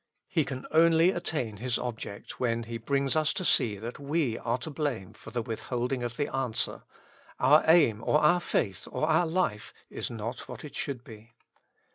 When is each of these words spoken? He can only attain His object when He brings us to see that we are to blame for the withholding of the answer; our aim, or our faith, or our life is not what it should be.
He 0.27 0.45
can 0.45 0.65
only 0.71 1.11
attain 1.11 1.57
His 1.57 1.77
object 1.77 2.39
when 2.39 2.63
He 2.63 2.79
brings 2.79 3.15
us 3.15 3.33
to 3.33 3.45
see 3.45 3.77
that 3.77 3.99
we 3.99 4.35
are 4.35 4.57
to 4.57 4.71
blame 4.71 5.13
for 5.13 5.29
the 5.29 5.43
withholding 5.43 6.01
of 6.01 6.17
the 6.17 6.27
answer; 6.35 6.81
our 7.39 7.63
aim, 7.67 8.03
or 8.03 8.19
our 8.19 8.39
faith, 8.39 8.87
or 8.91 9.07
our 9.07 9.27
life 9.27 9.75
is 9.91 10.09
not 10.09 10.47
what 10.49 10.65
it 10.65 10.75
should 10.75 11.03
be. 11.03 11.35